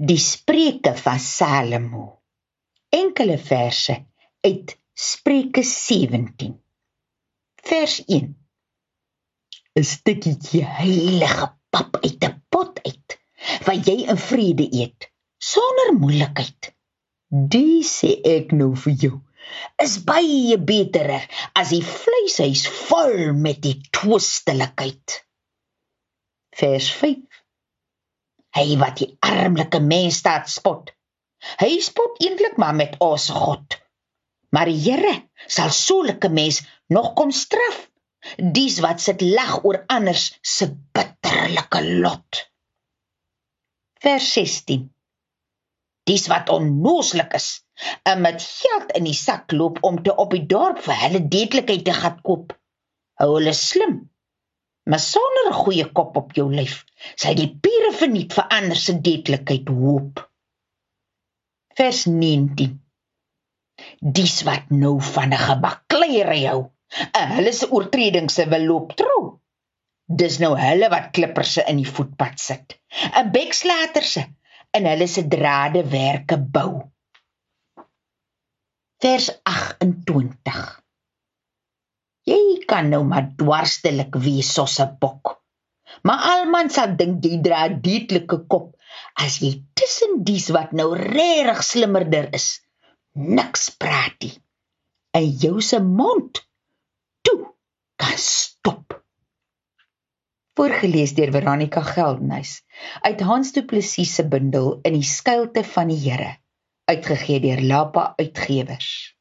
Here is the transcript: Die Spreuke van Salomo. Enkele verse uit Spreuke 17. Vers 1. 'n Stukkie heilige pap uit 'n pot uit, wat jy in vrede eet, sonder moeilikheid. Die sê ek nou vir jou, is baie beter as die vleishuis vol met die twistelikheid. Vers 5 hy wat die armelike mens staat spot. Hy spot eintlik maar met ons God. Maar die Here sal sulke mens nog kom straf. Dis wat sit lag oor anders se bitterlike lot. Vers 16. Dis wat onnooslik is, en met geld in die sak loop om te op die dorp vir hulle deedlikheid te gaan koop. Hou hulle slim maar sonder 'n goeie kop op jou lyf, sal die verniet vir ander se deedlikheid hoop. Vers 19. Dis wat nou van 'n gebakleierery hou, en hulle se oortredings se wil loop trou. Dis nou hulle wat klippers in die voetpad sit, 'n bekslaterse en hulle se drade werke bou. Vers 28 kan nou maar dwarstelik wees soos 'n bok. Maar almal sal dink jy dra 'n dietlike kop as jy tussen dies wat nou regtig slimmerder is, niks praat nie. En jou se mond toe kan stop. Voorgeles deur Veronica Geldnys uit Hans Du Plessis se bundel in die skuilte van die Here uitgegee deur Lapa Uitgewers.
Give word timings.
Die 0.00 0.16
Spreuke 0.16 0.92
van 0.94 1.18
Salomo. 1.18 2.22
Enkele 2.88 3.36
verse 3.36 4.06
uit 4.40 4.78
Spreuke 4.94 5.62
17. 5.62 6.52
Vers 7.56 8.04
1. 8.06 8.28
'n 9.74 9.82
Stukkie 9.82 10.62
heilige 10.62 11.48
pap 11.74 11.98
uit 12.04 12.22
'n 12.28 12.38
pot 12.48 12.78
uit, 12.86 13.18
wat 13.66 13.90
jy 13.90 13.96
in 14.14 14.20
vrede 14.28 14.68
eet, 14.70 15.10
sonder 15.50 15.90
moeilikheid. 15.98 16.70
Die 17.56 17.82
sê 17.82 18.14
ek 18.36 18.54
nou 18.54 18.76
vir 18.84 18.94
jou, 19.02 19.14
is 19.82 19.98
baie 20.12 20.62
beter 20.72 21.10
as 21.58 21.74
die 21.74 21.82
vleishuis 21.82 22.68
vol 22.86 23.34
met 23.34 23.64
die 23.66 23.80
twistelikheid. 23.90 25.24
Vers 26.54 26.94
5 27.02 27.42
hy 28.56 28.76
wat 28.80 29.00
die 29.02 29.10
armelike 29.24 29.80
mens 29.84 30.20
staat 30.22 30.48
spot. 30.50 30.90
Hy 31.60 31.78
spot 31.84 32.18
eintlik 32.24 32.56
maar 32.58 32.74
met 32.74 32.96
ons 33.04 33.28
God. 33.34 33.78
Maar 34.54 34.70
die 34.70 34.80
Here 34.80 35.14
sal 35.46 35.70
sulke 35.74 36.30
mens 36.32 36.62
nog 36.94 37.12
kom 37.18 37.30
straf. 37.30 37.84
Dis 38.36 38.80
wat 38.84 39.00
sit 39.04 39.22
lag 39.22 39.60
oor 39.64 39.82
anders 39.86 40.32
se 40.42 40.70
bitterlike 40.96 41.82
lot. 42.02 42.44
Vers 44.02 44.32
16. 44.34 44.88
Dis 46.08 46.26
wat 46.32 46.48
onnooslik 46.48 47.34
is, 47.36 47.48
en 48.08 48.22
met 48.24 48.42
geld 48.42 48.94
in 48.96 49.04
die 49.04 49.16
sak 49.16 49.52
loop 49.52 49.82
om 49.84 50.00
te 50.02 50.14
op 50.16 50.32
die 50.34 50.46
dorp 50.50 50.80
vir 50.86 51.02
hulle 51.04 51.26
deedlikheid 51.34 51.84
te 51.84 51.94
gaan 51.94 52.22
koop. 52.24 52.54
Hou 53.20 53.34
hulle 53.36 53.52
slim 53.54 54.00
maar 54.88 55.04
sonder 55.12 55.46
'n 55.48 55.60
goeie 55.62 55.86
kop 55.96 56.16
op 56.16 56.30
jou 56.38 56.48
lyf, 56.58 56.76
sal 57.20 57.34
die 57.36 57.50
verniet 58.00 58.34
vir 58.36 58.46
ander 58.56 58.78
se 58.78 58.94
deedlikheid 59.08 59.68
hoop. 59.68 60.22
Vers 61.78 62.04
19. 62.06 62.78
Dis 64.18 64.40
wat 64.48 64.70
nou 64.70 64.96
van 65.12 65.34
'n 65.34 65.44
gebakleierery 65.48 66.44
hou, 66.46 66.62
en 67.20 67.34
hulle 67.36 67.52
se 67.52 67.70
oortredings 67.70 68.34
se 68.34 68.48
wil 68.48 68.66
loop 68.70 68.96
trou. 69.02 69.22
Dis 70.22 70.38
nou 70.38 70.56
hulle 70.58 70.88
wat 70.88 71.12
klippers 71.12 71.56
in 71.66 71.76
die 71.82 71.92
voetpad 71.94 72.40
sit, 72.40 72.80
'n 73.20 73.30
bekslaterse 73.30 74.26
en 74.70 74.90
hulle 74.92 75.06
se 75.06 75.28
drade 75.28 75.84
werke 75.90 76.38
bou. 76.38 76.72
Vers 78.98 79.30
28 79.42 80.78
kan 82.68 82.90
nou 82.92 83.02
maar 83.08 83.30
dwarstelik 83.40 84.16
wees 84.24 84.52
soos 84.54 84.78
'n 84.84 84.96
bok. 85.00 85.37
Maar 86.02 86.24
almal 86.34 86.70
sal 86.70 86.96
dink 87.00 87.24
jy 87.24 87.40
dra 87.42 87.66
'n 87.68 87.80
dietlike 87.84 88.38
kop 88.52 88.76
as 89.24 89.38
jy 89.42 89.52
tussen 89.74 90.22
dies 90.24 90.48
wat 90.54 90.72
nou 90.72 90.94
regtig 90.94 91.62
slimmerder 91.64 92.28
is, 92.34 92.60
niks 93.14 93.70
praat 93.70 94.16
nie. 94.22 94.36
En 95.14 95.26
jou 95.26 95.60
se 95.60 95.80
mond 95.82 96.42
toe 97.22 97.40
kan 97.96 98.16
stop. 98.16 98.98
Voorgeles 100.58 101.14
deur 101.14 101.32
Veronica 101.32 101.82
Geldnys 101.82 102.62
uit 103.02 103.20
Hans 103.20 103.52
Du 103.52 103.62
Plessis 103.62 104.14
se 104.14 104.24
bundel 104.26 104.80
in 104.82 104.98
die 104.98 105.06
skuilte 105.06 105.64
van 105.64 105.88
die 105.88 106.00
Here 106.02 106.36
uitgegee 106.88 107.40
deur 107.40 107.60
Lapa 107.60 108.12
Uitgewers. 108.16 109.17